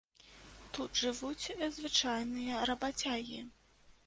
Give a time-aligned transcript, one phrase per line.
[0.77, 3.39] Тут жывуць звычайныя рабацягі.